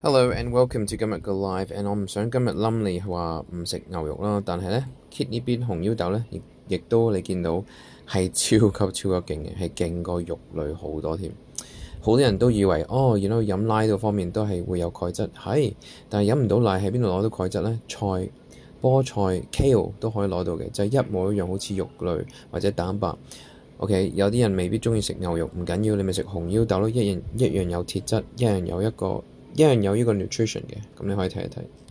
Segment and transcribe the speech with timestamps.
[0.00, 1.66] Hello and welcome to 今日嘅 live。
[1.76, 7.60] and 我唔想今日冧你话唔食牛肉啦，但系咧 k i t 呢边红腰豆咧，亦亦都你见到
[8.06, 8.28] 系
[8.60, 11.28] 超级超级劲嘅，系劲过肉类好多添。
[12.00, 15.24] 好多人都以为哦，原来饮奶度方面都系会有钙质，
[15.56, 15.76] 系
[16.08, 17.76] 但系饮唔到奶，喺边度攞到钙质咧？
[17.88, 18.28] 菜
[18.80, 23.12] 菠菜、kale 都可以攞到嘅，就一模一样，好似肉类或者蛋白。
[23.78, 29.20] OK，有啲人未必中意食牛肉，唔紧要，你咪食红腰豆咯，一样一样有铁质，一样有一个。
[29.58, 31.64] 一樣有呢個 nutrition 嘅，咁你可以睇一睇。